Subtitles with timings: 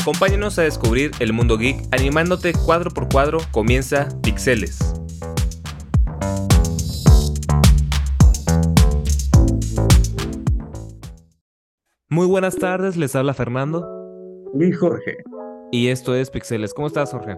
[0.00, 3.38] Acompáñanos a descubrir el mundo geek animándote cuadro por cuadro.
[3.50, 4.78] Comienza Pixeles.
[12.08, 13.84] Muy buenas tardes, les habla Fernando.
[14.54, 15.16] Y Jorge.
[15.72, 16.72] Y esto es Pixeles.
[16.72, 17.36] ¿Cómo estás, Jorge?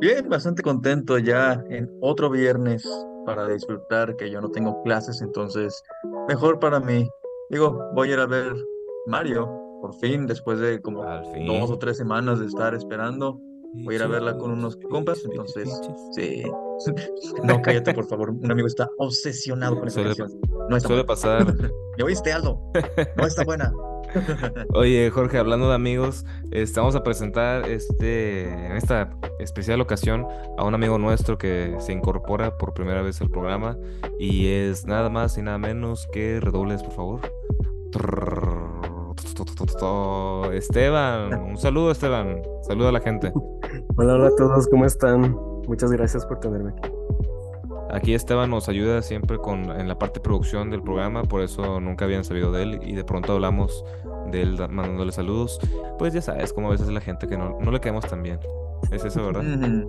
[0.00, 2.86] Bien, bastante contento ya en otro viernes
[3.24, 5.82] para disfrutar que yo no tengo clases, entonces
[6.28, 7.08] mejor para mí.
[7.48, 8.52] Digo, voy a ir a ver
[9.06, 13.40] Mario, por fin, después de como dos o tres semanas de estar esperando.
[13.84, 15.68] Voy a ir a verla con unos compas, entonces,
[16.12, 16.42] sí.
[17.44, 18.30] No, cállate, por favor.
[18.30, 20.30] Un amigo está obsesionado con esa canción.
[20.70, 21.54] No está suele pasar.
[21.98, 22.60] ¿Me oíste, Aldo?
[23.16, 23.72] No está buena.
[24.74, 30.74] Oye, Jorge, hablando de amigos, estamos a presentar este, en esta especial ocasión a un
[30.74, 33.76] amigo nuestro que se incorpora por primera vez al programa
[34.18, 37.20] y es nada más y nada menos que redobles, por favor.
[40.52, 43.32] Esteban, un saludo Esteban, saludo a la gente.
[43.96, 45.36] Hola, hola a todos, ¿cómo están?
[45.68, 46.90] Muchas gracias por tenerme aquí.
[47.90, 51.78] Aquí Esteban nos ayuda siempre con en la parte de producción del programa, por eso
[51.80, 53.84] nunca habían sabido de él y de pronto hablamos
[54.30, 55.60] de él mandándole saludos.
[55.98, 58.40] Pues ya sabes, como a veces la gente que no, no le caemos tan bien.
[58.90, 59.42] Es eso, ¿verdad?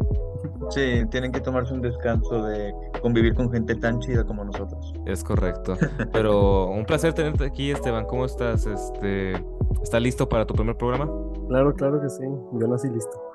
[0.69, 4.93] Sí, tienen que tomarse un descanso de convivir con gente tan chida como nosotros.
[5.05, 5.77] Es correcto.
[6.13, 8.05] Pero un placer tenerte aquí, Esteban.
[8.05, 8.65] ¿Cómo estás?
[8.65, 9.33] Este,
[9.81, 11.09] ¿Estás listo para tu primer programa?
[11.47, 12.23] Claro, claro que sí.
[12.53, 13.31] Yo nací listo.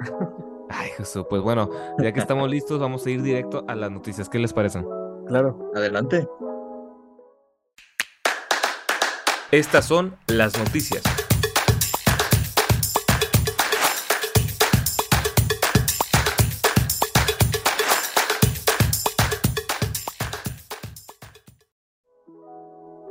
[0.69, 1.27] Ay, Jesús.
[1.29, 4.29] Pues bueno, ya que estamos listos, vamos a ir directo a las noticias.
[4.29, 4.87] ¿Qué les parecen?
[5.27, 5.71] Claro.
[5.75, 6.29] Adelante.
[9.51, 11.03] Estas son las noticias.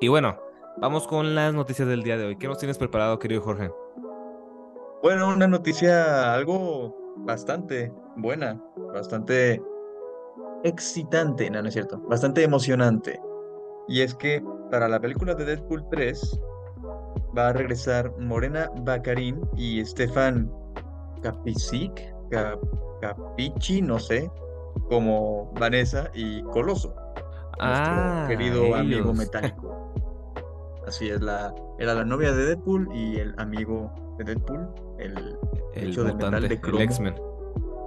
[0.04, 0.36] Y bueno,
[0.78, 2.36] vamos con las noticias del día de hoy.
[2.38, 3.72] ¿Qué nos tienes preparado, querido Jorge?
[5.02, 8.62] Bueno, una noticia algo bastante buena,
[8.94, 9.62] bastante
[10.64, 13.20] excitante, no, no es cierto, bastante emocionante.
[13.88, 16.40] Y es que para la película de Deadpool 3
[17.38, 20.52] va a regresar Morena Baccarin y Stefan
[21.22, 22.14] Capicic,
[23.02, 24.30] Capici, no sé,
[24.88, 26.96] como Vanessa y Coloso.
[27.60, 29.81] Ah, querido amigo metálico.
[30.92, 34.68] Así es, la, era la novia de Deadpool y el amigo de Deadpool,
[35.00, 35.38] el,
[35.74, 36.80] hecho de metal de cromo.
[36.82, 37.16] X-Men.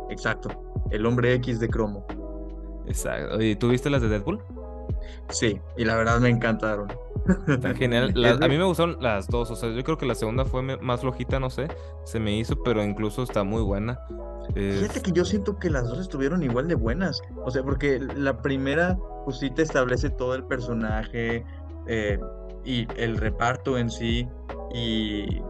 [0.09, 0.49] Exacto,
[0.91, 2.07] el hombre X de cromo.
[2.87, 3.43] Exacto.
[3.43, 4.43] ¿Y tú viste las de Deadpool?
[5.29, 6.91] Sí, y la verdad me encantaron.
[7.47, 8.15] Está genial.
[8.43, 9.51] a mí me gustaron las dos.
[9.51, 11.69] O sea, yo creo que la segunda fue más flojita, no sé.
[12.05, 14.01] Se me hizo, pero incluso está muy buena.
[14.55, 17.21] Fíjate que yo siento que las dos estuvieron igual de buenas.
[17.45, 21.45] O sea, porque la primera, pues sí te establece todo el personaje,
[21.87, 22.19] eh,
[22.65, 24.29] y el reparto en sí.
[24.73, 25.43] Y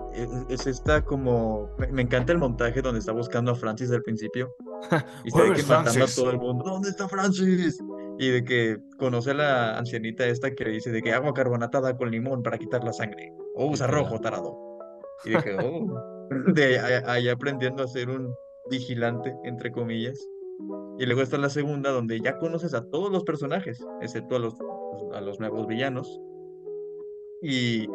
[0.48, 1.70] es, esta como.
[1.78, 4.54] Me, encanta el montaje donde está buscando a Francis al principio.
[5.24, 6.64] y se ve que matando a todo el mundo.
[6.64, 7.82] ¿Dónde está Francis?
[8.19, 12.10] Y de que conoce a la ancianita esta que dice de que agua carbonatada con
[12.10, 13.32] limón para quitar la sangre.
[13.54, 14.56] O usa rojo, tarado.
[15.24, 15.86] Y de que, oh.
[16.53, 18.34] De ahí aprendiendo a ser un
[18.70, 20.19] vigilante, entre comillas.
[20.98, 24.54] Y luego está la segunda, donde ya conoces a todos los personajes, excepto a los,
[25.12, 26.20] a los nuevos villanos
[27.44, 27.87] y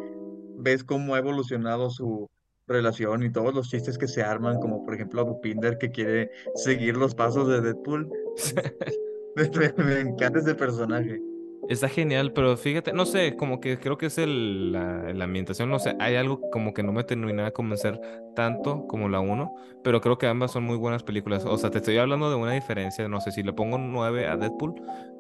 [0.58, 2.30] ves cómo ha evolucionado su
[2.68, 6.30] relación y todos los chistes que se arman, como por ejemplo a Bupinder que quiere
[6.54, 8.08] seguir los pasos de Deadpool.
[9.78, 11.20] me, encanta ese personaje.
[11.68, 15.70] Está genial, pero fíjate, no sé, como que creo que es el, la, la, ambientación,
[15.70, 18.00] no sé, hay algo como que no me termina de convencer
[18.36, 21.46] tanto como la 1, pero creo que ambas son muy buenas películas.
[21.46, 24.38] O sea, te estoy hablando de una diferencia, no sé, si le pongo 9 a
[24.38, 24.76] Deadpool,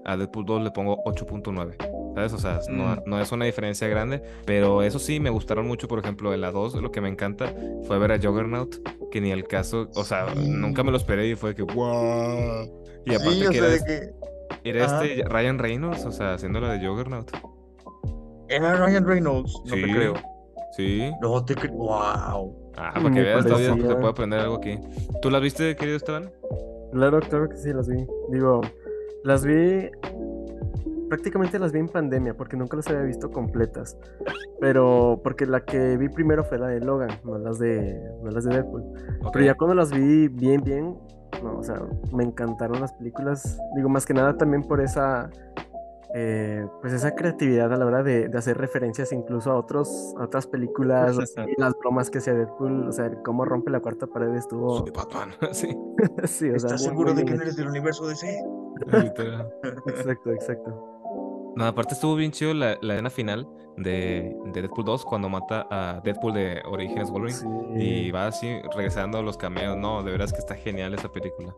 [0.05, 1.98] a Deadpool 2 le pongo 8.9.
[2.27, 2.33] ¿sabes?
[2.33, 3.03] O sea, no, mm.
[3.05, 6.51] no, es una diferencia grande, pero eso sí, me gustaron mucho, por ejemplo, en la
[6.51, 7.53] 2, lo que me encanta
[7.87, 8.75] fue ver a Juggernaut,
[9.09, 12.83] que ni el caso, o sea, nunca me lo esperé y fue que, wow.
[13.05, 14.13] Y aparte que, era, este,
[14.63, 17.31] era este Ryan Reynolds, o sea, haciendo la de Juggernaut.
[18.49, 20.13] Era Ryan Reynolds, no te creo.
[20.75, 21.11] Sí.
[21.21, 21.73] No te creo.
[21.73, 22.71] Wow.
[22.77, 24.79] Ah, para que veas, todavía se puede aprender algo aquí.
[25.21, 26.31] ¿Tú las viste, querido Esteban?
[26.93, 28.05] Claro, claro que sí, las vi.
[28.31, 28.61] Digo,
[29.23, 29.89] las vi
[31.09, 33.97] prácticamente las vi en pandemia porque nunca las había visto completas.
[34.59, 38.45] Pero porque la que vi primero fue la de Logan, no las de, no las
[38.45, 38.83] de Deadpool.
[39.33, 40.97] Pero ya cuando las vi bien, bien,
[41.43, 41.81] no, o sea,
[42.13, 43.59] me encantaron las películas.
[43.75, 45.29] Digo, más que nada también por esa,
[46.13, 50.47] eh, pues esa creatividad a la hora de, hacer referencias incluso a otros, a otras
[50.47, 51.17] películas,
[51.47, 54.79] y las bromas que hacía Deadpool, o sea, cómo rompe la cuarta pared estuvo.
[54.79, 55.77] Soy Batman, sí.
[56.25, 58.43] sí o ¿Estás seguro de que no eres del universo DC?
[59.87, 60.88] exacto, exacto.
[61.59, 63.45] No, aparte estuvo bien chido la, la escena final
[63.75, 69.17] de, de Deadpool 2 cuando mata a Deadpool de Orígenes Wolverine y va así regresando
[69.17, 69.75] a los cameos.
[69.75, 71.53] No, de veras que está genial esa película.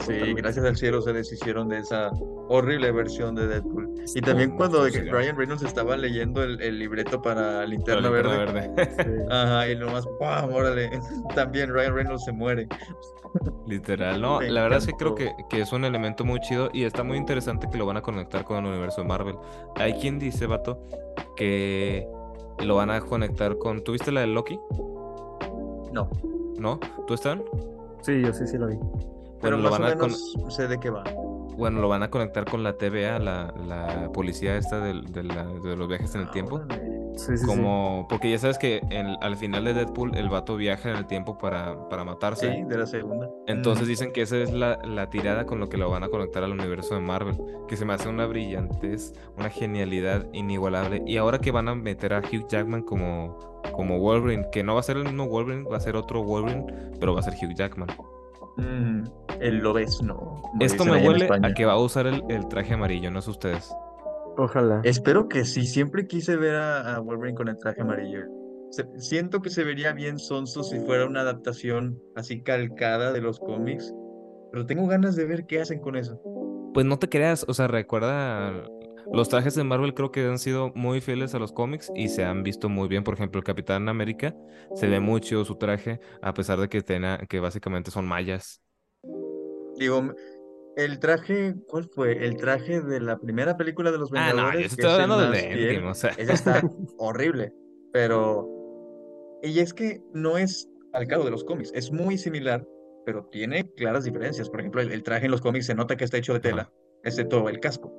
[0.00, 0.42] Sí, Totalmente.
[0.42, 2.10] gracias al cielo se deshicieron de esa
[2.48, 3.94] horrible versión de Deadpool.
[4.14, 4.84] Y también cuando.
[4.86, 8.36] Ryan Reynolds estaba leyendo el, el libreto para Linterna Verde.
[8.36, 8.70] Verde.
[9.04, 9.10] Sí.
[9.30, 10.52] Ajá, y nomás, ¡pam!
[10.52, 10.90] Órale.
[11.34, 12.66] También Ryan Reynolds se muere.
[13.66, 16.68] Literal, no, Me la verdad es que creo que, que es un elemento muy chido
[16.72, 19.36] y está muy interesante que lo van a conectar con el universo de Marvel.
[19.76, 20.82] Hay quien dice, vato,
[21.36, 22.08] que
[22.64, 23.84] lo van a conectar con...
[23.84, 24.58] ¿Tuviste la de Loki?
[25.92, 26.10] No,
[26.58, 26.80] ¿No?
[27.06, 27.42] ¿Tú están?
[28.02, 28.78] Sí, yo sí, sí lo vi.
[29.40, 31.04] Pero Bueno, lo más o van a con- menos sé de qué va.
[31.56, 35.44] Bueno, lo van a conectar con la TVA, la, la policía esta del- de, la-
[35.46, 36.54] de los viajes en el Ah, tiempo.
[36.56, 36.90] órale.
[37.16, 37.46] Sí, sí, sí.
[37.46, 41.06] Como, porque ya sabes que en- al final de Deadpool el vato viaja en el
[41.06, 42.50] tiempo para, para matarse.
[42.50, 43.28] Sí, de la segunda.
[43.46, 43.88] Entonces Mm.
[43.90, 46.52] dicen que esa es la, la tirada con lo que lo van a conectar al
[46.52, 47.36] universo de Marvel.
[47.68, 51.02] Que se me hace una brillantez, una genialidad inigualable.
[51.06, 53.36] Y ahora que van a meter a Hugh Jackman como,
[53.72, 56.64] como Wolverine, que no va a ser el mismo Wolverine, va a ser otro Wolverine,
[56.98, 57.88] pero va a ser Hugh Jackman.
[58.56, 59.04] Mm,
[59.40, 60.16] el lobezno.
[60.42, 63.30] como Esto me huele a que va a usar el, el traje amarillo, no sé
[63.30, 63.72] ustedes.
[64.36, 64.80] Ojalá.
[64.84, 68.20] Espero que sí, siempre quise ver a, a Wolverine con el traje amarillo.
[68.70, 73.38] Se- siento que se vería bien sonso si fuera una adaptación así calcada de los
[73.40, 73.92] cómics,
[74.52, 76.20] pero tengo ganas de ver qué hacen con eso.
[76.72, 78.62] Pues no te creas, o sea, recuerda,
[79.12, 82.24] los trajes de Marvel creo que han sido muy fieles a los cómics y se
[82.24, 83.04] han visto muy bien.
[83.04, 84.34] Por ejemplo, el Capitán América
[84.74, 88.60] se ve muy chido su traje, a pesar de que, tenga, que básicamente son mayas.
[89.76, 90.12] Digo,
[90.76, 92.24] el traje, ¿cuál fue?
[92.26, 95.52] El traje de la primera película de los Ah, no, yo Vengadores, estoy hablando de.
[95.52, 96.10] Endgame, o sea.
[96.16, 96.62] Ese está
[96.98, 97.52] horrible,
[97.92, 98.48] pero...
[99.42, 102.66] Y es que no es calcado de los cómics, es muy similar,
[103.06, 104.50] pero tiene claras diferencias.
[104.50, 106.62] Por ejemplo, el, el traje en los cómics se nota que está hecho de tela,
[106.62, 106.72] Ajá.
[107.04, 107.89] excepto el casco.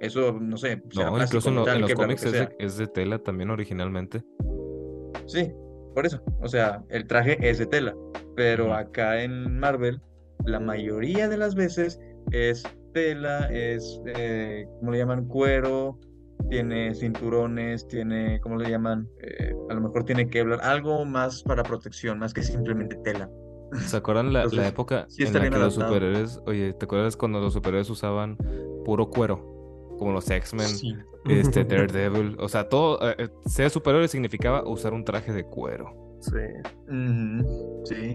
[0.00, 3.50] Eso, no sé, No, incluso en, los cómics que es de, es de tela también
[3.50, 4.22] originalmente.
[5.26, 5.52] Sí,
[5.94, 6.20] por eso.
[6.42, 7.94] O sea, el traje es de tela,
[8.34, 10.00] pero acá en Marvel,
[10.44, 11.98] la mayoría de las veces
[12.30, 12.62] es
[12.92, 15.26] tela, es, eh, ¿cómo le llaman?
[15.26, 15.98] Cuero,
[16.50, 19.08] tiene cinturones, tiene, ¿cómo le llaman?
[19.20, 23.30] Eh, a lo mejor tiene Kevlar, algo más para protección, más que simplemente tela.
[23.80, 27.40] ¿Se acuerdan la, la época sí en la que los superhéroes, oye, ¿te acuerdas cuando
[27.40, 28.36] los superhéroes usaban
[28.84, 29.55] puro cuero?
[29.98, 30.94] Como los X-Men, Sí.
[31.28, 35.92] este Daredevil, o sea, todo, eh, eh, ser superhéroe significaba usar un traje de cuero.
[36.20, 36.30] Sí.
[37.84, 38.12] Sí.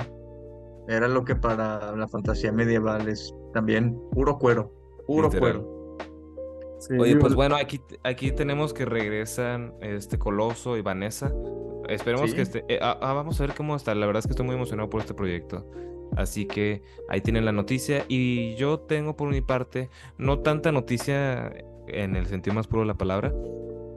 [0.88, 4.74] Era lo que para la fantasía medieval es también puro cuero,
[5.08, 5.40] puro Literal.
[5.62, 5.98] cuero.
[6.80, 11.32] Sí, Oye, pues bueno, aquí, aquí tenemos que regresan este Coloso y Vanessa.
[11.88, 12.36] Esperemos Sí.
[12.36, 12.66] que esté.
[12.70, 13.94] eh, ah, ah, vamos a ver cómo está.
[13.94, 15.70] La verdad es que estoy muy emocionado por este proyecto.
[16.18, 18.04] Así que ahí tienen la noticia.
[18.08, 21.54] Y yo tengo por mi parte, no tanta noticia
[21.88, 23.34] en el sentido más puro de la palabra,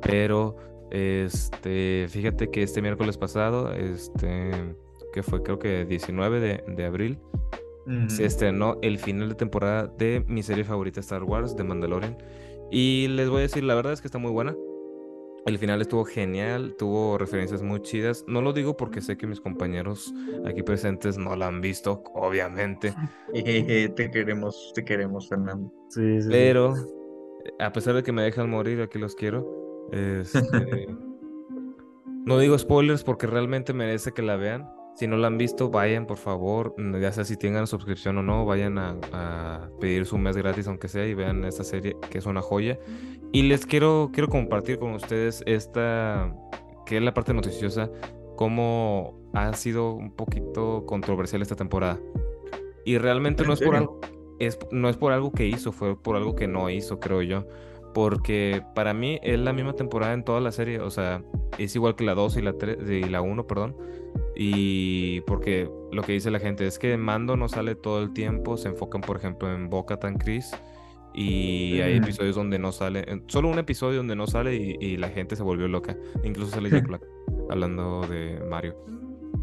[0.02, 0.56] pero
[0.90, 4.76] este, fíjate que este miércoles pasado, este,
[5.12, 7.18] que fue creo que 19 de, de abril,
[8.06, 8.26] se Ujú.
[8.26, 12.16] estrenó el final de temporada de mi serie favorita Star Wars, de Mandalorian.
[12.70, 14.56] Y les voy a decir, la verdad es que está muy buena.
[15.46, 18.24] El final estuvo genial, tuvo referencias muy chidas.
[18.26, 20.14] No lo digo porque sé que mis compañeros
[20.46, 22.94] aquí presentes no la han visto, obviamente.
[23.32, 25.70] Te queremos, te queremos, Fernando.
[25.90, 26.28] sí, sí, sí.
[26.30, 26.74] Pero
[27.58, 29.88] a pesar de que me dejan morir, aquí los quiero.
[29.92, 30.40] Este,
[32.24, 34.68] no digo spoilers porque realmente merece que la vean.
[34.96, 38.22] Si no la han visto, vayan por favor, mm, ya sea si tengan suscripción o
[38.22, 42.18] no, vayan a, a pedir su mes gratis aunque sea y vean esta serie que
[42.18, 42.78] es una joya.
[43.32, 46.32] Y les quiero, quiero compartir con ustedes esta,
[46.86, 47.90] que es la parte noticiosa,
[48.36, 51.98] cómo ha sido un poquito controversial esta temporada.
[52.84, 54.00] Y realmente ¿En no es por algo,
[54.38, 57.46] es, no es por algo que hizo, fue por algo que no hizo, creo yo.
[57.94, 61.22] Porque para mí es la misma temporada en toda la serie, o sea,
[61.58, 63.76] es igual que la 2 y la 3 y la 1, perdón.
[64.34, 68.56] Y porque lo que dice la gente es que Mando no sale todo el tiempo,
[68.56, 70.50] se enfocan, por ejemplo, en Boca Tan Chris.
[71.16, 74.96] Y hay episodios donde no sale, en- solo un episodio donde no sale y, y
[74.96, 75.96] la gente se volvió loca.
[76.24, 77.02] Incluso sale Jack Black
[77.48, 78.74] hablando de Mario.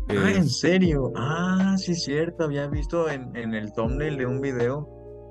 [0.10, 1.12] Ah, ¿en Es- serio?
[1.16, 2.44] Ah, sí, cierto.
[2.46, 4.88] Había visto en, en el thumbnail de un video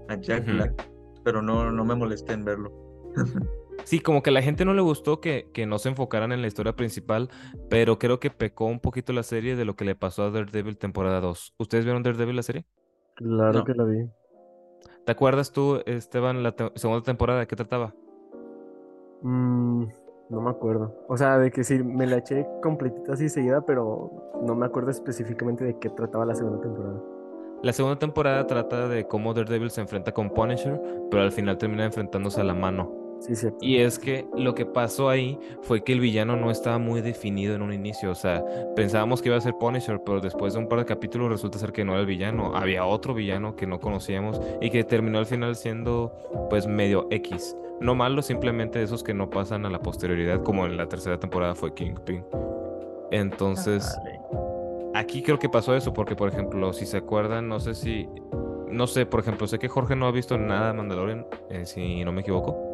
[0.09, 0.45] a Jack.
[0.47, 0.91] Black,
[1.25, 2.73] pero no, no me molesté en verlo.
[3.85, 6.43] Sí, como que a la gente no le gustó que, que no se enfocaran en
[6.43, 7.31] la historia principal,
[7.71, 10.77] pero creo que pecó un poquito la serie de lo que le pasó a Daredevil
[10.77, 11.55] temporada 2.
[11.57, 12.67] ¿Ustedes vieron Daredevil la serie?
[13.17, 13.65] Claro No.
[13.65, 14.07] que la vi.
[15.07, 17.95] ¿Te acuerdas tú, Esteban, la te- segunda temporada de qué trataba?
[19.23, 19.87] Mm,
[20.31, 20.95] no me acuerdo.
[21.09, 24.11] O sea, de que sí, me la eché completita así seguida, pero
[24.43, 27.01] no me acuerdo específicamente de qué trataba la segunda temporada.
[27.63, 31.85] La segunda temporada trata de cómo Daredevil se enfrenta con Punisher, pero al final termina
[31.85, 33.00] enfrentándose a la mano.
[33.21, 33.59] Sí, cierto.
[33.61, 37.55] Y es que lo que pasó ahí fue que el villano no estaba muy definido
[37.55, 38.11] en un inicio.
[38.11, 38.43] O sea,
[38.75, 41.73] pensábamos que iba a ser Punisher, pero después de un par de capítulos resulta ser
[41.73, 42.57] que no era el villano.
[42.57, 46.13] Había otro villano que no conocíamos y que terminó al final siendo
[46.49, 47.55] pues medio X.
[47.81, 51.55] No malo, simplemente esos que no pasan a la posterioridad, como en la tercera temporada
[51.55, 52.25] fue Kingpin.
[53.11, 53.99] Entonces,
[54.95, 58.09] aquí creo que pasó eso, porque por ejemplo, si se acuerdan, no sé si...
[58.69, 62.05] No sé, por ejemplo, sé que Jorge no ha visto nada de Mandalorian, eh, si
[62.05, 62.70] no me equivoco.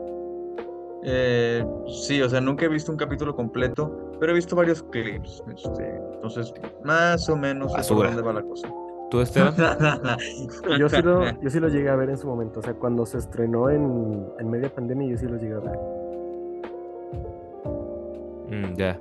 [1.09, 5.41] Eh, sí, o sea, nunca he visto un capítulo completo, pero he visto varios clips.
[5.55, 8.69] Este, entonces, más o menos sé por dónde va la cosa.
[9.09, 9.55] ¿Tú, Esteban?
[10.79, 12.59] Yo sí, lo, yo sí lo llegué a ver en su momento.
[12.59, 15.79] O sea, cuando se estrenó en, en media pandemia, yo sí lo llegué a ver.
[18.51, 18.99] Mm, ya.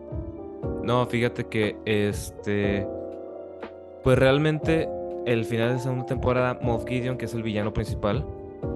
[0.83, 2.87] No, fíjate que este.
[4.03, 4.87] Pues realmente,
[5.25, 8.23] el final de segunda temporada, Moff Gideon, que es el villano principal,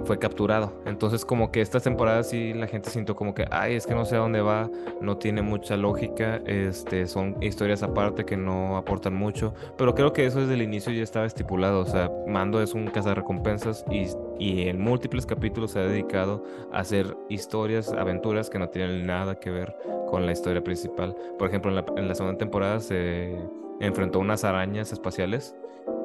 [0.10, 0.74] fue capturado.
[0.88, 4.06] Entonces, como que esta temporada sí la gente sintió como que, ay, es que no
[4.06, 4.68] sé a dónde va,
[5.02, 9.54] no tiene mucha lógica, este, son historias aparte que no aportan mucho.
[9.78, 11.82] Pero creo que eso desde el inicio ya estaba estipulado.
[11.82, 14.08] O sea, Mando es un cazarrecompensas y,
[14.40, 19.36] y en múltiples capítulos se ha dedicado a hacer historias, aventuras que no tienen nada
[19.40, 19.76] que ver
[20.10, 21.16] con la historia principal.
[21.38, 23.38] Por ejemplo, en la, en la segunda temporada se
[23.80, 25.56] enfrentó a unas arañas espaciales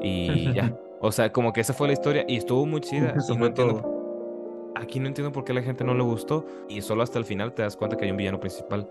[0.03, 0.77] y ya.
[1.01, 3.15] O sea, como que esa fue la historia y estuvo muy chida.
[3.17, 3.94] Eso y no entiendo- todo.
[4.77, 7.25] Aquí no entiendo por qué a la gente no le gustó y solo hasta el
[7.25, 8.89] final te das cuenta que hay un villano principal.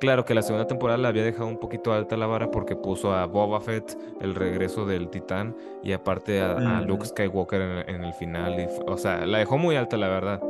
[0.00, 3.12] Claro que la segunda temporada la había dejado un poquito alta la vara porque puso
[3.14, 6.86] a Boba Fett, el regreso del titán, y aparte a, a Mm.
[6.88, 8.58] Luke Skywalker en, en el final.
[8.60, 10.40] y o sea, la dejó muy alta, la verdad.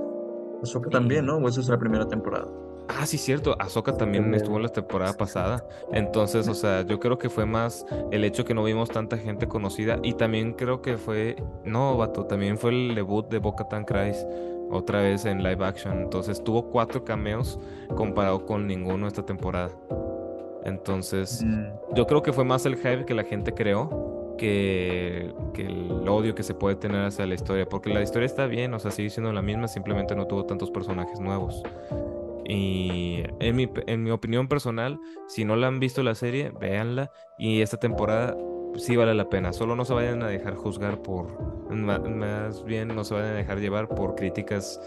[0.63, 1.37] Ahsoka también, ¿no?
[1.37, 2.47] O esa es la primera temporada.
[2.89, 3.55] Ah, sí, cierto.
[3.59, 4.43] Ahsoka también También.
[4.43, 5.65] estuvo en la temporada pasada.
[5.93, 9.47] Entonces, o sea, yo creo que fue más el hecho que no vimos tanta gente
[9.49, 9.99] conocida.
[10.03, 11.37] Y también creo que fue.
[11.65, 13.85] No, vato, también fue el debut de Boca Tan
[14.73, 16.01] otra vez en live action.
[16.01, 17.59] Entonces, tuvo cuatro cameos
[17.95, 19.71] comparado con ninguno esta temporada.
[20.65, 25.67] Entonces, Mm, yo creo que fue más el hype que la gente creó que, que
[25.67, 27.67] el odio que se puede tener hacia la historia.
[27.67, 30.71] Porque la historia está bien, o sea, sigue siendo la misma, simplemente no tuvo tantos
[30.71, 31.63] personajes nuevos.
[32.45, 34.99] Y en mi, en mi opinión personal,
[35.29, 37.11] si no la han visto la serie, véanla.
[37.39, 38.37] Y esta temporada
[38.77, 39.53] sí vale la pena.
[39.53, 41.27] Solo no se vayan a dejar juzgar por.
[41.71, 44.81] Más bien no se vayan a dejar llevar por críticas,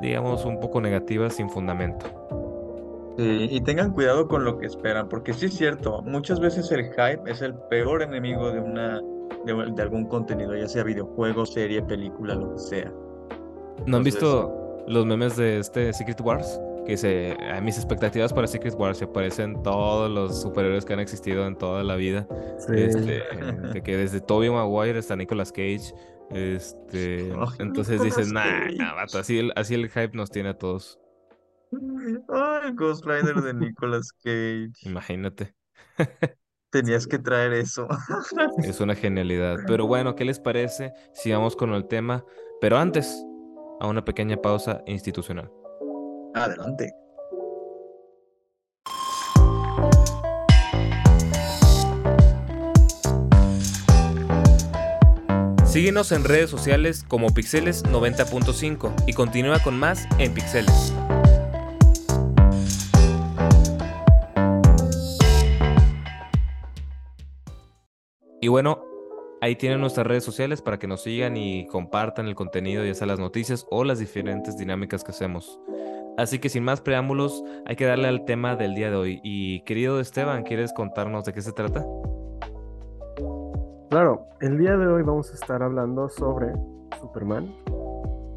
[0.00, 2.06] digamos, un poco negativas sin fundamento.
[3.18, 6.84] Sí, y tengan cuidado con lo que esperan, porque sí es cierto, muchas veces el
[6.92, 9.02] hype es el peor enemigo de una
[9.44, 12.92] de, de algún contenido, ya sea videojuego, serie, película, lo que sea.
[13.86, 16.58] ¿No han visto los memes de este Secret Wars?
[16.86, 21.00] Que se, a mis expectativas para Secret Wars se parecen todos los superhéroes que han
[21.00, 22.26] existido en toda la vida.
[22.58, 22.72] Sí.
[22.76, 23.22] Este,
[23.72, 25.94] de que desde Tobey Maguire hasta Nicolas Cage.
[26.30, 28.76] Este, Ay, entonces Nicolas dices, nah, Cage".
[28.76, 30.98] nah, vato, así el, así el hype nos tiene a todos.
[32.28, 34.72] Ay, Ghost Rider de Nicolas Cage.
[34.82, 35.54] Imagínate.
[36.70, 37.86] Tenías que traer eso.
[38.58, 39.58] Es una genialidad.
[39.66, 42.24] Pero bueno, ¿qué les parece si vamos con el tema?
[42.62, 43.24] Pero antes,
[43.80, 45.50] a una pequeña pausa institucional.
[46.34, 46.94] Adelante.
[55.72, 60.92] Síguenos en redes sociales como Pixeles 90.5 y continúa con más en Pixeles.
[68.42, 68.84] Y bueno,
[69.40, 73.06] ahí tienen nuestras redes sociales para que nos sigan y compartan el contenido, ya sea
[73.06, 75.58] las noticias o las diferentes dinámicas que hacemos.
[76.18, 79.20] Así que sin más preámbulos, hay que darle al tema del día de hoy.
[79.22, 81.86] Y querido Esteban, ¿quieres contarnos de qué se trata?
[83.90, 86.52] Claro, el día de hoy vamos a estar hablando sobre
[87.00, 87.46] Superman.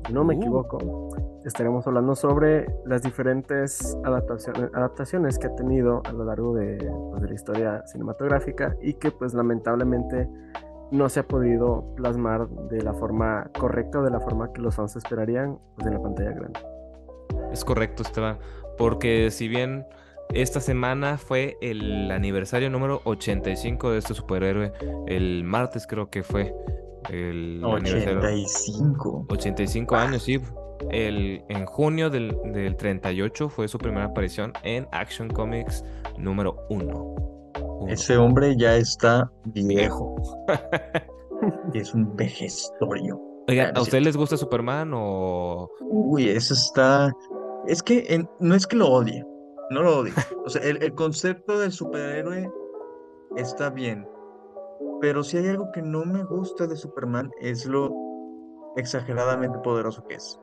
[0.08, 0.38] Si no me Uh.
[0.38, 0.78] equivoco,
[1.46, 6.78] estaremos hablando sobre las diferentes adaptaciones, adaptaciones que ha tenido a lo largo de,
[7.10, 10.30] pues, de la historia cinematográfica y que pues lamentablemente
[10.92, 14.76] no se ha podido plasmar de la forma correcta o de la forma que los
[14.76, 16.60] fans esperarían pues, en la pantalla grande.
[17.56, 18.38] Es correcto, Esteban,
[18.78, 19.86] porque si bien
[20.34, 24.74] esta semana fue el aniversario número 85 de este superhéroe,
[25.08, 26.54] el martes creo que fue
[27.10, 29.28] el aniversario 85.
[29.30, 30.42] 85 años, sí.
[30.92, 35.82] El, en junio del, del 38 fue su primera aparición en Action Comics
[36.18, 37.16] número 1.
[37.88, 40.14] Ese hombre ya está viejo.
[41.74, 43.22] Es un vejestorio.
[43.48, 45.70] Oiga, Ah, ¿a es ustedes les gusta Superman o...?
[45.92, 47.12] Uy, eso está.
[47.68, 49.26] Es que en- no es que lo odie,
[49.72, 50.14] no lo odio.
[50.46, 52.50] O sea, el, el concepto del superhéroe
[53.36, 54.08] está bien.
[55.02, 57.92] Pero si hay algo que no me gusta de Superman es lo
[58.76, 60.40] exageradamente poderoso que es.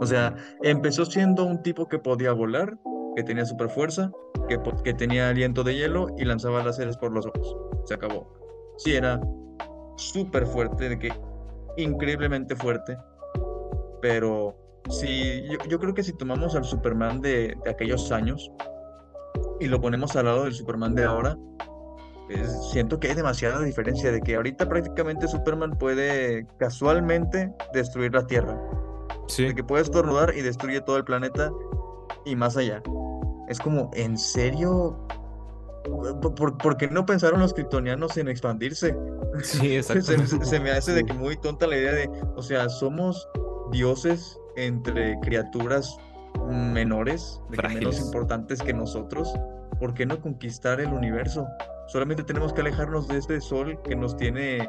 [0.00, 2.78] O sea, empezó siendo un tipo que podía volar,
[3.16, 4.10] que tenía super fuerza,
[4.48, 7.56] que, que tenía aliento de hielo y lanzaba láseres por los ojos.
[7.84, 8.32] Se acabó.
[8.78, 9.20] Sí, era
[9.96, 11.12] súper fuerte, de que
[11.76, 12.96] increíblemente fuerte,
[14.00, 14.56] pero
[14.88, 18.50] sí, yo, yo creo que si tomamos al Superman de, de aquellos años
[19.60, 21.36] y lo ponemos al lado del Superman de ahora,
[22.28, 28.26] es- siento que hay demasiada diferencia de que ahorita prácticamente Superman puede casualmente destruir la
[28.26, 28.58] Tierra,
[29.26, 29.44] Sí.
[29.44, 31.50] de que puede estornudar y destruye todo el planeta
[32.24, 32.82] y más allá.
[33.48, 35.06] Es como, ¿en serio?
[36.60, 38.96] ¿Por, qué no pensaron los kryptonianos en expandirse?
[39.42, 40.02] Sí, exacto.
[40.26, 43.28] Se, se- me hace de que muy tonta la idea de, o sea, somos
[43.70, 45.96] dioses entre criaturas
[46.48, 49.32] menores, de que menos importantes que nosotros.
[49.78, 51.46] ¿Por qué no conquistar el universo?
[51.88, 54.68] Solamente tenemos que alejarnos de este sol que nos tiene,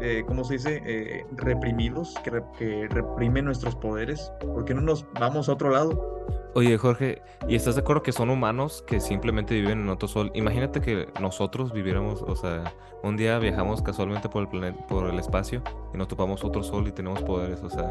[0.00, 0.82] eh, ¿cómo se dice?
[0.84, 4.32] Eh, reprimidos, que, re- que reprime nuestros poderes.
[4.40, 6.02] ¿Por qué no nos vamos a otro lado?
[6.54, 10.30] Oye, Jorge, ¿y estás de acuerdo que son humanos que simplemente viven en otro sol?
[10.34, 12.64] Imagínate que nosotros viviéramos, o sea,
[13.02, 15.62] un día viajamos casualmente por el planeta, por el espacio
[15.92, 17.90] y nos topamos otro sol y tenemos poderes, o sea,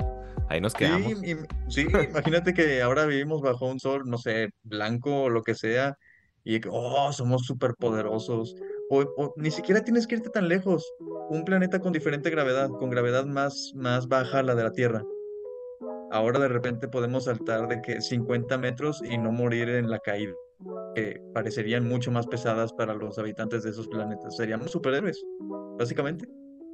[0.50, 1.22] ahí nos Sí, quedamos.
[1.24, 5.56] im- sí, imagínate que ahora vivimos bajo un sol, no sé, blanco o lo que
[5.56, 5.96] sea,
[6.44, 8.56] y que, oh, somos súper poderosos.
[8.90, 10.94] O, ni siquiera tienes que irte tan lejos.
[11.30, 15.04] Un planeta con diferente gravedad, con gravedad más, más baja a la de la Tierra.
[16.12, 20.34] Ahora de repente podemos saltar de que 50 metros y no morir en la caída,
[20.94, 24.38] que parecerían mucho más pesadas para los habitantes de esos planetas.
[24.38, 25.22] Seríamos superhéroes,
[25.78, 26.28] básicamente.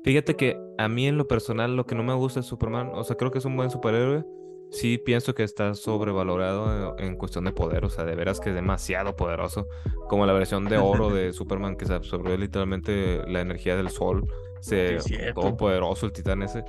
[0.03, 3.03] Fíjate que a mí en lo personal lo que no me gusta es Superman, o
[3.03, 4.25] sea, creo que es un buen superhéroe.
[4.71, 8.49] Sí pienso que está sobrevalorado en, en cuestión de poder, o sea, de veras que
[8.49, 9.67] es demasiado poderoso,
[10.07, 14.25] como la versión de oro de Superman que se absorbió literalmente la energía del sol,
[14.61, 15.41] se Sí, cierto.
[15.41, 16.63] todo poderoso el titán ese.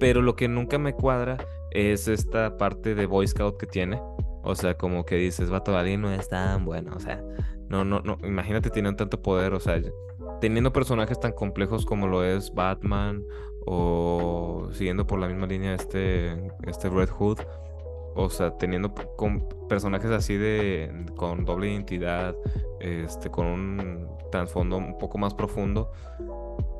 [0.00, 1.36] Pero lo que nunca me cuadra
[1.70, 4.00] es esta parte de Boy Scout que tiene.
[4.42, 6.92] O sea, como que dices, va todavía no es tan bueno.
[6.94, 7.22] O sea,
[7.68, 8.18] no, no, no.
[8.22, 9.54] Imagínate, tienen tanto poder.
[9.54, 9.80] O sea,
[10.40, 13.24] teniendo personajes tan complejos como lo es Batman
[13.66, 16.32] o siguiendo por la misma línea este,
[16.66, 17.38] este Red Hood.
[18.16, 22.36] O sea, teniendo con personajes así de con doble identidad,
[22.78, 25.90] este, con un trasfondo un poco más profundo,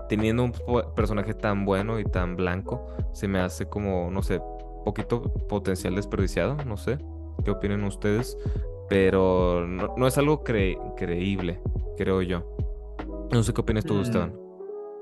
[0.09, 0.53] teniendo un
[0.95, 4.41] personaje tan bueno y tan blanco, se me hace como, no sé,
[4.85, 6.99] poquito potencial desperdiciado, no sé,
[7.45, 8.39] qué opinan ustedes,
[8.89, 11.61] pero no, no es algo cre- creíble,
[11.97, 12.45] creo yo.
[13.33, 14.01] No sé qué opinas tú, Mm.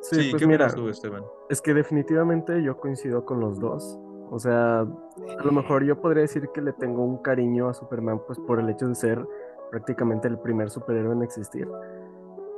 [0.02, 1.24] Sí, Sí, pues ¿qué mira, opinas tú, Esteban?
[1.48, 3.98] es que definitivamente yo coincido con los dos.
[4.30, 8.20] O sea, a lo mejor yo podría decir que le tengo un cariño a Superman,
[8.26, 9.24] pues por el hecho de ser
[9.70, 11.68] prácticamente el primer superhéroe en existir.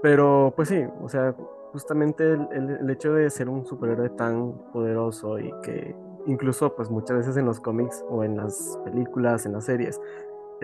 [0.03, 1.35] Pero pues sí, o sea,
[1.73, 6.91] justamente el, el- el hecho de ser un superhéroe tan poderoso y que incluso pues
[6.91, 10.01] muchas veces en los cómics o en las películas, en las series,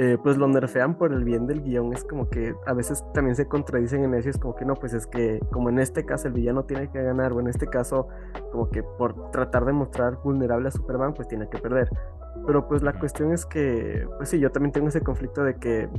[0.02, 1.92] eh, pues lo nerfean por el bien del guion.
[1.92, 4.30] Es como que a veces también se contradicen en eso.
[4.30, 7.02] Es como que no, pues es que como en este caso el villano tiene que
[7.02, 8.08] ganar, o en este caso
[8.50, 11.90] como que por tratar de mostrar vulnerable a Superman, pues tiene que perder.
[12.46, 15.90] Pero pues la cuestión es que, pues sí, yo también tengo ese conflicto de que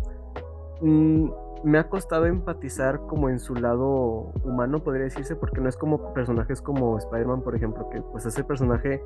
[0.82, 1.30] mm,
[1.64, 6.12] me ha costado empatizar como en su lado humano, podría decirse, porque no es como
[6.12, 9.04] personajes como Spider-Man, por ejemplo, que pues ese personaje,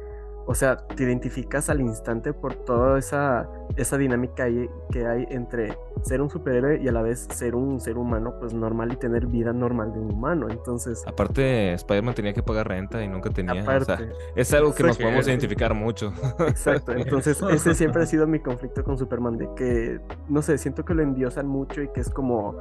[0.48, 5.78] o sea, te identificas al instante por toda esa, esa dinámica ahí que hay entre
[6.04, 9.26] ser un superhéroe y a la vez ser un ser humano, pues normal y tener
[9.26, 10.48] vida normal de un humano.
[10.50, 13.54] Entonces, Aparte, Spider-Man tenía que pagar renta y nunca tenía.
[13.54, 16.14] o sea, aparte, es algo que nos podemos identificar mucho.
[16.48, 20.86] Exacto, entonces ese siempre ha sido mi conflicto con Superman, de que, no sé, siento
[20.86, 22.58] que lo endiosan mucho y que es como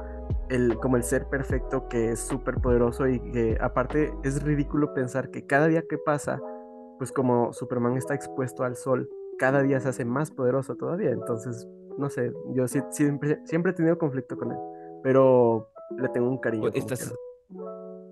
[0.49, 5.29] el, como el ser perfecto que es súper poderoso y que aparte es ridículo pensar
[5.29, 6.39] que cada día que pasa,
[6.97, 11.67] pues como Superman está expuesto al sol, cada día se hace más poderoso todavía, entonces,
[11.97, 14.57] no sé, yo sí- siempre, siempre he tenido conflicto con él,
[15.03, 16.69] pero le tengo un cariño.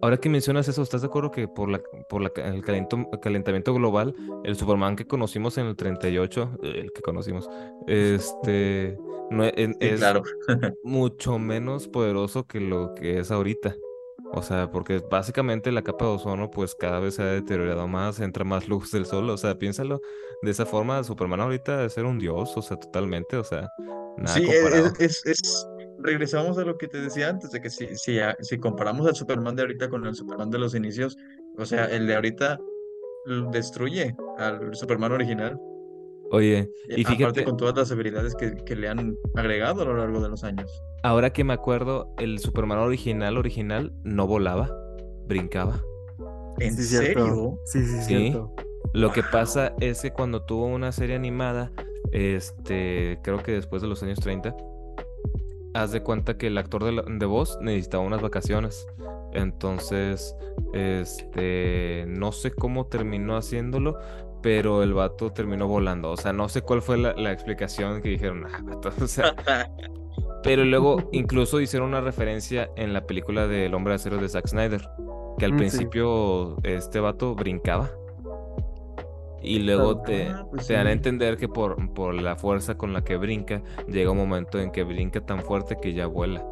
[0.02, 3.74] Ahora que mencionas eso, ¿estás de acuerdo que por la, por la, el calento- calentamiento
[3.74, 7.50] global, el Superman que conocimos en el 38, eh, el que conocimos,
[7.88, 8.98] este,
[9.32, 10.02] no e- es
[10.84, 13.76] mucho menos poderoso que lo que es ahorita?
[14.36, 18.20] O sea, porque básicamente la capa de ozono pues cada vez se ha deteriorado más,
[18.20, 20.02] entra más luz del sol, o sea, piénsalo
[20.42, 23.70] de esa forma, Superman ahorita debe ser un dios, o sea, totalmente, o sea,
[24.18, 24.88] nada Sí, e- comparado.
[25.00, 25.68] es, es, es-
[26.00, 29.56] regresamos a lo que te decía antes, de que si, si, si comparamos al Superman
[29.56, 31.16] de ahorita con el Superman de los inicios,
[31.58, 32.60] o sea, el de ahorita
[33.52, 35.58] destruye al Superman original,
[36.34, 39.86] Oye, y y aparte fíjate, con todas las habilidades que, que le han agregado a
[39.86, 40.82] lo largo de los años.
[41.04, 44.70] ahora que me acuerdo, el Superman original, original, no volaba,
[45.28, 45.82] brincaba.
[46.60, 47.60] ¿En Sí, serio?
[47.66, 48.04] Sí, sí, Sí.
[48.06, 48.52] cierto.
[48.94, 51.72] Lo que pasa es que cuando tuvo una serie animada,
[52.12, 54.56] este, creo que después de los años 30,
[55.76, 58.86] haz de cuenta que el actor de, la- de voz necesitaba unas vacaciones.
[59.34, 60.36] Entonces,
[60.74, 63.98] este, no sé cómo terminó haciéndolo,
[64.44, 66.12] pero el vato terminó volando.
[66.12, 69.34] O sea, no sé cuál fue la, la explicación que dijeron, ah, vato", o sea,
[70.44, 74.48] pero luego incluso hicieron una referencia en la película del Hombre de Acero de Zack
[74.48, 74.88] Snyder,
[75.40, 75.88] que al Mm, sí.
[75.88, 77.90] principio este vato brincaba.
[79.42, 82.94] Y luego te, Ah, pues te dan a entender que por, por la fuerza con
[82.94, 86.46] la que brinca, llega un momento en que brinca tan fuerte que ya vuela.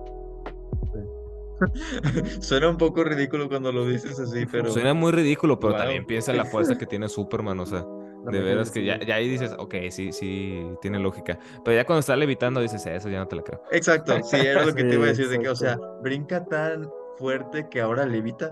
[2.41, 5.81] Suena un poco ridículo cuando lo dices así, pero Suena muy ridículo, pero Wow.
[5.81, 7.79] también piensa en la fuerza que tiene Superman, o sea,
[8.25, 11.39] de verdad veras es que ya, ya ahí dices, ok, sí, sí, tiene lógica.
[11.63, 13.61] Pero ya cuando está levitando dices, eso ya no te la creo.
[13.71, 16.89] Exacto, sí, era lo que te iba a decir, de que, o sea, brinca tan
[17.17, 18.51] fuerte que ahora levita.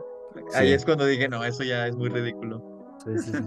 [0.53, 2.61] Ahí es cuando dije, no, eso ya es muy ridículo.
[3.03, 3.43] Sí, sí, sí.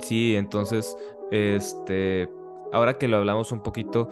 [0.00, 0.96] Sí, entonces,
[1.30, 2.28] este,
[2.72, 4.08] ahora que lo hablamos un poquito,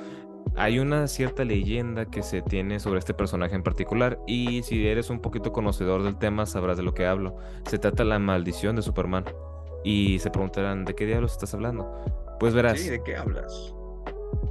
[0.55, 5.11] hay una cierta leyenda que se tiene sobre este personaje en particular y si eres
[5.11, 7.37] un poquito conocedor del tema sabrás de lo que hablo.
[7.67, 9.25] Se trata de la maldición de Superman
[9.85, 11.91] y se preguntarán, ¿de qué diablos estás hablando?
[12.39, 13.75] Pues verás, Sí, ¿de qué hablas?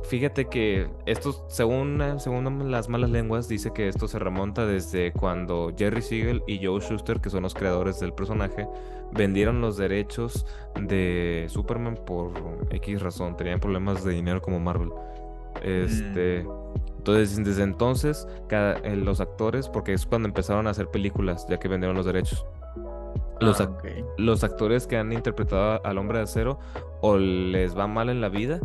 [0.03, 5.73] fíjate que esto, según, según las malas lenguas, dice que esto se remonta desde cuando
[5.77, 8.67] Jerry Siegel y Joe Shuster, que son los creadores del personaje,
[9.11, 10.45] vendieron los derechos
[10.79, 12.31] de Superman por
[12.69, 13.35] X razón.
[13.35, 14.91] Tenían problemas de dinero como Marvel.
[15.61, 16.45] Este.
[16.97, 21.59] Entonces, desde entonces, cada, eh, los actores, porque es cuando empezaron a hacer películas, ya
[21.59, 22.45] que vendieron los derechos.
[23.39, 23.69] Los, Ah,
[24.17, 26.57] los actores que han interpretado al hombre de acero
[27.01, 28.59] o les va mal en la vida,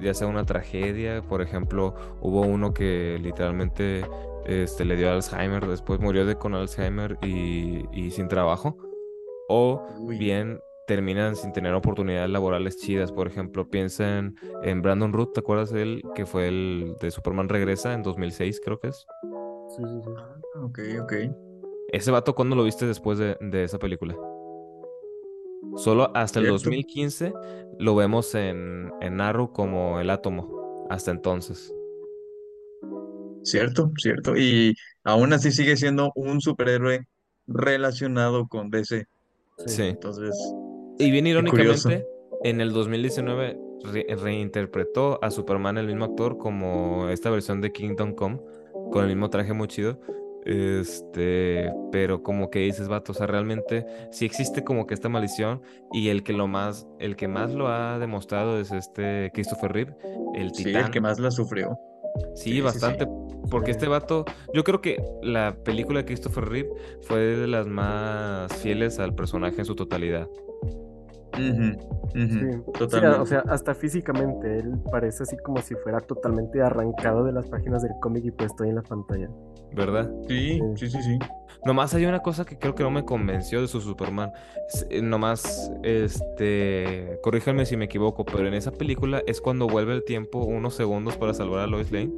[0.00, 4.06] ya sea una tragedia, por ejemplo, hubo uno que literalmente
[4.46, 8.78] este, le dio Alzheimer, después murió de con Alzheimer y, y sin trabajo,
[9.48, 10.18] o Uy.
[10.18, 15.70] bien terminan sin tener oportunidades laborales chidas, por ejemplo, piensen en Brandon Root, ¿te acuerdas
[15.70, 16.02] de él?
[16.14, 19.06] Que fue el de Superman Regresa en 2006, creo que es.
[19.68, 20.10] Sí, sí, sí.
[20.16, 21.12] Ah, ok, ok.
[21.88, 24.16] Ese vato, ¿cuándo lo viste después de, de esa película?
[25.76, 26.52] Solo hasta el Cierto.
[26.54, 27.32] 2015
[27.78, 30.86] lo vemos en, en Arrow como el átomo.
[30.90, 31.72] Hasta entonces.
[33.42, 34.36] Cierto, cierto.
[34.36, 37.06] Y aún así sigue siendo un superhéroe
[37.46, 39.06] relacionado con DC.
[39.66, 39.82] Sí.
[39.82, 40.36] Entonces,
[40.98, 42.06] Y bien irónicamente,
[42.44, 43.58] en el 2019
[43.92, 48.40] re- reinterpretó a Superman el mismo actor como esta versión de Kingdom Come,
[48.92, 49.98] con el mismo traje muy chido.
[50.44, 55.62] Este, pero como que dices, vato, o sea, realmente sí existe como que esta maldición
[55.92, 59.96] y el que lo más, el que más lo ha demostrado es este Christopher Reeve,
[60.34, 60.86] el sí, titán.
[60.86, 61.78] el que más la sufrió.
[62.34, 63.06] Sí, Sí, sí, bastante.
[63.50, 64.24] Porque este vato,
[64.54, 66.70] yo creo que la película de Christopher Reeve
[67.02, 70.28] fue de las más fieles al personaje en su totalidad.
[71.34, 71.52] Sí,
[72.78, 73.20] Totalmente.
[73.20, 77.82] o sea, hasta físicamente él parece así como si fuera totalmente arrancado de las páginas
[77.82, 79.30] del cómic y puesto ahí en la pantalla.
[79.74, 80.10] ¿Verdad?
[80.28, 81.18] Sí, sí, sí, sí.
[81.64, 84.32] Nomás hay una cosa que creo que no me convenció de su Superman.
[84.90, 90.04] Eh, Nomás, este, corríjanme si me equivoco, pero en esa película es cuando vuelve el
[90.04, 92.10] tiempo unos segundos para salvar a Lois Lane.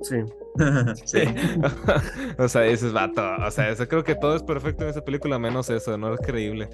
[0.00, 0.16] Sí,
[1.04, 1.20] Sí.
[2.38, 3.22] o sea, ese es vato.
[3.46, 6.20] O sea, eso creo que todo es perfecto en esa película, menos eso, no es
[6.20, 6.68] creíble.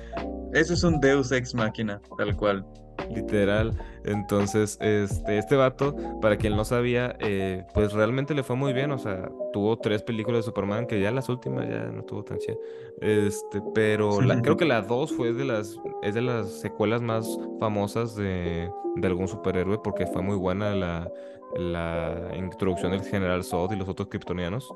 [0.53, 2.65] Eso es un Deus ex machina, tal cual.
[3.11, 3.73] Literal.
[4.05, 8.91] Entonces, este, este vato, para quien no sabía, eh, pues realmente le fue muy bien.
[8.91, 12.39] O sea, tuvo tres películas de Superman, que ya las últimas ya no tuvo tan
[12.39, 12.57] chida.
[13.01, 17.39] Este, pero la- creo que la dos fue de las, es de las secuelas más
[17.61, 21.11] famosas de, de algún superhéroe, porque fue muy buena la,
[21.57, 24.73] la introducción del General Zod y los otros kryptonianos.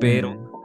[0.00, 0.57] Pero.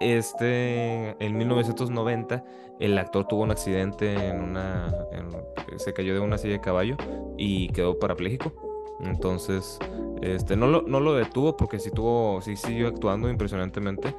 [0.00, 2.44] Este, en 1990,
[2.80, 6.96] el actor tuvo un accidente en una, en- se cayó de una silla de caballo
[7.36, 8.52] y quedó parapléjico.
[9.00, 9.78] Entonces,
[10.22, 14.14] este, no lo, no lo detuvo porque sí tuvo, sí siguió actuando impresionantemente.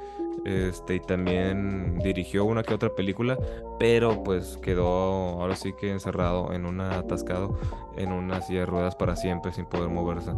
[0.45, 3.37] Este, y también dirigió una que otra película,
[3.79, 4.87] pero pues quedó
[5.41, 7.57] ahora sí que encerrado en una, atascado
[7.97, 10.31] en una silla de ruedas para siempre sin poder moverse.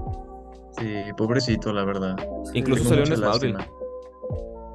[0.71, 2.15] Sí, pobrecito, la verdad.
[2.53, 3.57] Incluso Tengo salió en Smallville.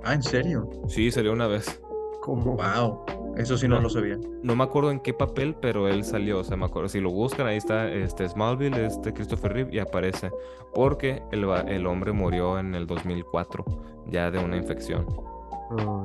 [0.05, 0.69] Ah, ¿en serio?
[0.89, 1.81] Sí, salió una vez.
[2.21, 3.01] como Wow.
[3.37, 3.83] Eso sí no No.
[3.83, 4.17] lo sabía.
[4.43, 6.39] No me acuerdo en qué papel, pero él salió.
[6.39, 6.89] O sea, me acuerdo.
[6.89, 10.31] Si lo buscan, ahí está este Smallville, este Christopher Reeve, y aparece.
[10.75, 13.65] Porque el, el hombre murió en el 2004,
[14.07, 15.05] ya de una infección.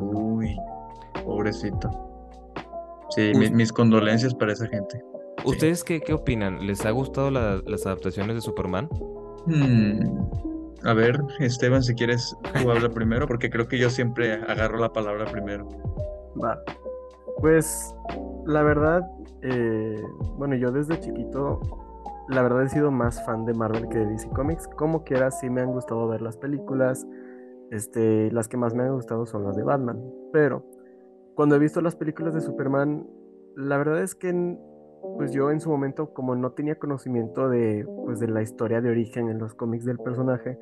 [0.02, 0.58] Uy,
[1.24, 1.90] pobrecito.
[3.12, 5.02] Sí, Us- mi- mis condolencias para esa gente.
[5.46, 6.66] ¿Ustedes qué, qué opinan?
[6.68, 8.90] ¿Les ha gustado la- las adaptaciones de Superman?
[9.46, 10.26] Hmm,
[10.84, 14.94] A ver, Esteban, si quieres, tú habla primero, porque creo que yo siempre agarro la
[14.94, 15.68] palabra primero.
[16.42, 16.62] Va.
[17.42, 17.96] Pues
[18.46, 19.02] la verdad,
[19.42, 20.02] eh,
[20.38, 21.60] bueno, yo desde chiquito,
[22.30, 24.68] la verdad he sido más fan de Marvel que de DC Comics.
[24.68, 27.06] Como quiera, sí me han gustado ver las películas.
[27.72, 30.02] Este, las que más me han gustado son las de Batman.
[30.32, 30.66] Pero
[31.36, 33.08] cuando he visto las películas de Superman,
[33.56, 34.58] la verdad es que
[35.18, 38.90] pues yo en su momento, como no tenía conocimiento de, pues, de la historia de
[38.90, 40.58] origen en los cómics del personaje,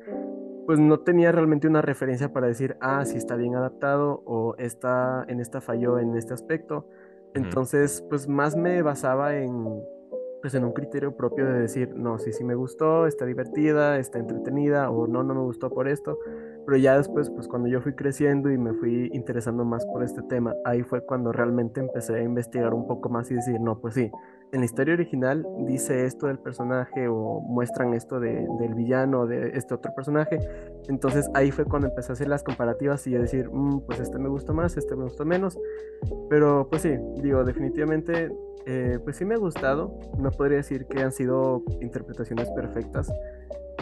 [0.66, 5.24] pues no tenía realmente una referencia para decir, ah, sí está bien adaptado o está,
[5.28, 6.86] en esta falló en este aspecto.
[7.34, 9.82] Entonces, pues más me basaba en,
[10.42, 14.18] pues en un criterio propio de decir, no, sí, sí me gustó, está divertida, está
[14.18, 16.18] entretenida, o no, no me gustó por esto.
[16.68, 20.20] Pero ya después, pues cuando yo fui creciendo y me fui interesando más por este
[20.20, 23.94] tema, ahí fue cuando realmente empecé a investigar un poco más y decir, no, pues
[23.94, 24.10] sí,
[24.52, 29.52] en la historia original dice esto del personaje o muestran esto de, del villano de
[29.56, 30.40] este otro personaje.
[30.88, 34.18] Entonces ahí fue cuando empecé a hacer las comparativas y a decir, mm, pues este
[34.18, 35.58] me gustó más, este me gustó menos.
[36.28, 38.30] Pero pues sí, digo, definitivamente,
[38.66, 39.98] eh, pues sí me ha gustado.
[40.18, 43.10] No podría decir que han sido interpretaciones perfectas.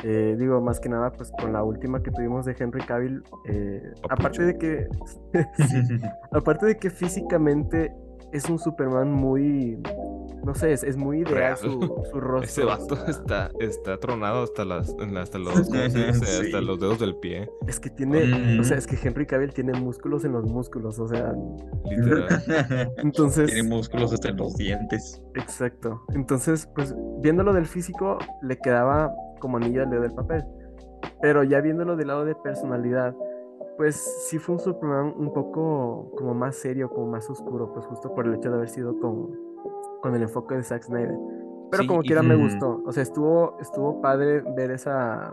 [0.05, 3.93] Eh, digo, más que nada, pues con la última que tuvimos de Henry Cavill, eh,
[4.11, 4.89] aparte de que,
[6.33, 7.95] aparte de que físicamente
[8.33, 9.79] es un Superman muy,
[10.45, 11.81] no sé, es, muy ideal su,
[12.11, 12.43] su, rostro.
[12.43, 17.49] Ese vato está, está tronado hasta, las, hasta, los, hasta los dedos del pie.
[17.67, 21.09] Es que tiene, o sea, es que Henry Cavill tiene músculos en los músculos, o
[21.09, 21.33] sea.
[21.89, 22.93] Literal.
[22.99, 23.47] Entonces.
[23.47, 25.23] Tiene músculos hasta en los dientes.
[25.35, 26.03] Exacto.
[26.15, 29.13] Entonces, pues, viéndolo del físico, le quedaba
[29.47, 30.45] como anillo al dedo del papel.
[31.23, 33.15] Pero ya viéndolo del lado de personalidad,
[33.77, 33.95] pues
[34.29, 38.27] sí fue un Superman un poco como más serio, como más oscuro, pues justo por
[38.27, 39.31] el hecho de haber sido con,
[40.03, 41.17] con el enfoque de Zack Snyder.
[41.71, 45.33] Pero como quiera me gustó, o sea, estuvo, estuvo padre ver esa,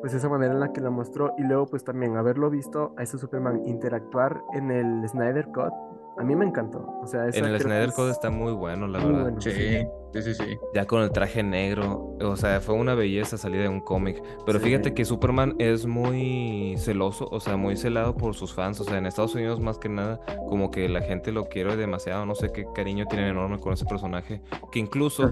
[0.00, 3.02] pues esa manera en la que la mostró y luego pues también haberlo visto a
[3.02, 5.72] ese Superman interactuar en el Snyder Cut
[6.18, 6.86] a mí me encantó.
[7.02, 9.34] O sea, en el Snyder Code está muy bueno, la verdad.
[9.38, 9.86] sí, sí,
[10.20, 10.58] sí, sí.
[10.74, 14.22] Ya con el traje negro, o sea, fue una belleza salir de un cómic.
[14.44, 18.80] Pero fíjate que Superman es muy celoso, o sea, muy celado por sus fans.
[18.80, 22.26] O sea, en Estados Unidos más que nada, como que la gente lo quiere demasiado.
[22.26, 24.42] No sé qué cariño tienen enorme con ese personaje.
[24.70, 25.30] Que incluso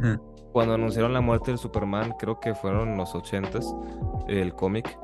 [0.53, 3.75] cuando anunciaron la muerte del Superman, creo que fueron los ochentas,
[4.29, 4.97] el cómic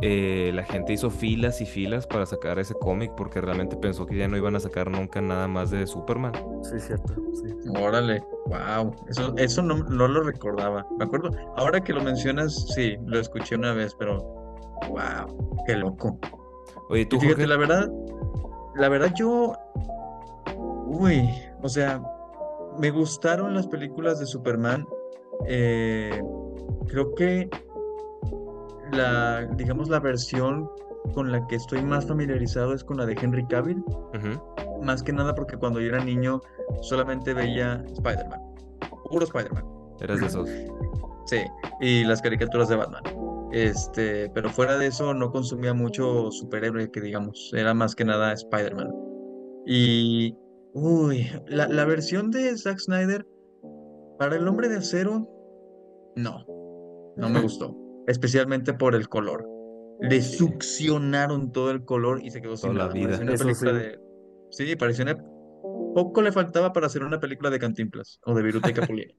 [0.00, 4.16] eh, la gente hizo filas y filas para sacar ese cómic porque realmente pensó que
[4.16, 6.32] ya no iban a sacar nunca nada más de Superman.
[6.62, 7.14] Sí, cierto.
[7.34, 7.54] Sí.
[7.80, 8.94] Órale, wow.
[9.08, 10.86] Eso, eso no, lo recordaba.
[10.98, 14.18] Me acuerdo, ahora que lo mencionas, sí, lo escuché una vez, pero
[14.88, 16.18] wow, qué loco.
[16.90, 17.20] Oye, tú.
[17.20, 17.90] Fíjate, la verdad,
[18.74, 19.54] la verdad yo,
[20.86, 21.28] uy,
[21.62, 22.02] o sea,
[22.78, 24.86] me gustaron las películas de Superman.
[25.46, 26.20] Eh,
[26.88, 27.48] creo que
[28.94, 30.68] la, digamos, la versión
[31.12, 33.84] con la que estoy más familiarizado es con la de Henry Cavill.
[34.82, 36.40] Más que nada porque cuando yo era niño
[36.82, 38.40] solamente veía Spider-Man.
[39.10, 39.64] Puro Spider-Man.
[40.00, 40.48] Eras de esos.
[41.26, 41.38] Sí,
[41.80, 43.02] y las caricaturas de Batman.
[43.52, 48.32] Este, pero fuera de eso no consumía mucho superhéroe que digamos, era más que nada
[48.32, 48.90] Spider-Man.
[49.66, 50.36] Y,
[50.74, 53.26] uy, la, la versión de Zack Snyder
[54.18, 55.28] para el hombre de acero,
[56.16, 56.44] no,
[57.16, 59.46] no me gustó especialmente por el color.
[60.00, 63.18] Le succionaron todo el color y se quedó sin la vida.
[63.20, 63.98] Una película de...
[64.50, 65.04] Sí, pareció
[65.94, 69.14] Poco le faltaba para hacer una película de Cantinflas o de Viruta y Capulina.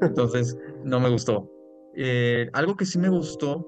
[0.00, 1.50] Entonces, no me gustó.
[1.96, 3.66] Eh, algo que sí me gustó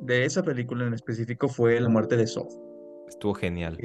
[0.00, 2.52] de esa película en específico fue la muerte de Sof.
[3.08, 3.78] Estuvo genial.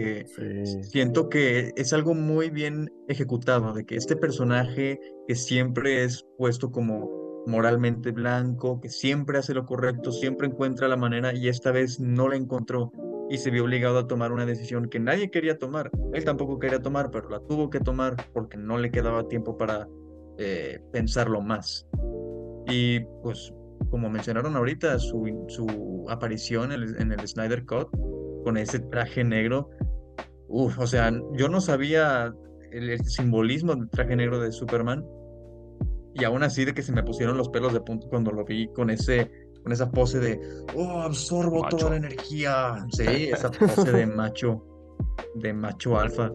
[0.81, 6.71] Siento que es algo muy bien ejecutado, de que este personaje que siempre es puesto
[6.71, 11.99] como moralmente blanco, que siempre hace lo correcto, siempre encuentra la manera y esta vez
[11.99, 12.91] no la encontró
[13.29, 15.91] y se vio obligado a tomar una decisión que nadie quería tomar.
[16.13, 19.87] Él tampoco quería tomar, pero la tuvo que tomar porque no le quedaba tiempo para
[20.37, 21.87] eh, pensarlo más.
[22.67, 23.53] Y pues,
[23.89, 27.89] como mencionaron ahorita, su, su aparición en el, Snyder Cut
[28.43, 29.69] con ese traje negro,
[30.49, 32.33] o sea, yo no sabía
[32.71, 35.03] el simbolismo del traje negro de Superman
[36.15, 38.67] y aún así de que se me pusieron los pelos de punto cuando lo vi
[38.73, 39.29] con ese
[39.63, 40.39] con esa pose de
[40.75, 44.63] oh absorbo toda la energía sí esa pose de macho
[45.35, 46.31] de macho alfa.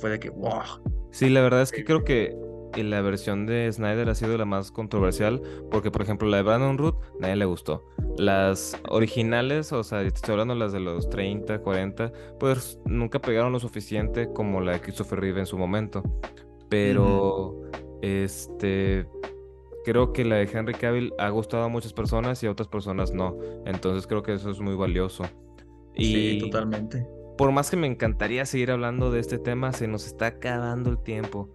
[0.00, 0.62] Fue de que wow
[1.10, 2.36] sí la verdad es que creo que
[2.76, 6.78] la versión de Snyder ha sido la más controversial porque por ejemplo la de Brandon
[6.78, 7.84] Root nadie le gustó.
[8.18, 13.58] Las originales o sea estoy hablando las de los 30 40 pues nunca pegaron lo
[13.58, 16.02] suficiente como la de Christopher Reeve en su momento.
[16.68, 17.62] Pero
[18.02, 19.06] este,
[19.84, 23.12] creo que la de Henry Cavill ha gustado a muchas personas y a otras personas
[23.12, 23.38] no.
[23.66, 25.24] Entonces creo que eso es muy valioso.
[25.94, 27.06] Y sí, totalmente.
[27.36, 30.98] Por más que me encantaría seguir hablando de este tema, se nos está acabando el
[30.98, 31.48] tiempo.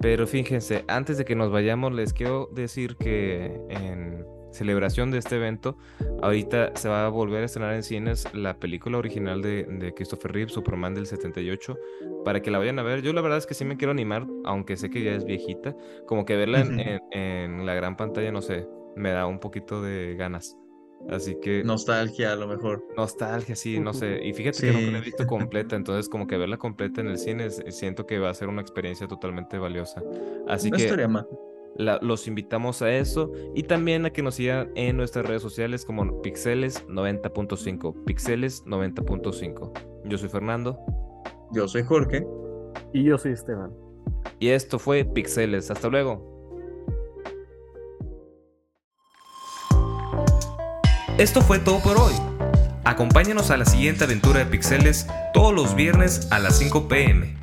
[0.00, 5.36] Pero fíjense, antes de que nos vayamos, les quiero decir que en celebración de este
[5.36, 5.76] evento,
[6.22, 10.32] ahorita se va a volver a estrenar en cines la película original de, de Christopher
[10.32, 11.76] Reeve, Superman del 78,
[12.24, 13.02] para que la vayan a ver.
[13.02, 15.76] Yo la verdad es que sí me quiero animar, aunque sé que ya es viejita,
[16.06, 16.80] como que verla en, Ujú.
[16.80, 20.56] en- en la gran pantalla, no sé, me da un poquito de ganas.
[21.08, 22.84] Así que Nostalgia a lo mejor.
[22.94, 24.20] nostalgia, sí, no sé.
[24.22, 27.16] Y fíjate que nunca la he visto completa, entonces como que verla completa en el
[27.18, 30.02] cine, es- siento que va a ser una experiencia totalmente valiosa.
[30.46, 31.26] Así No que estaría mal.
[31.76, 35.84] La- los invitamos a eso y también a que nos sigan en nuestras redes sociales
[35.84, 38.04] como Pixeles 90.5.
[38.04, 39.72] Pixeles 90.5.
[40.04, 40.78] Yo soy Fernando
[41.52, 42.26] Yo soy Jorge.
[42.92, 43.72] Y yo soy Esteban.
[44.38, 45.70] y esto fue Pixeles.
[45.70, 46.28] Hasta luego.
[51.18, 52.14] Esto fue todo por hoy.
[52.84, 57.36] Acompáñanos a la siguiente aventura de Pixeles todos los viernes a las 5 pm.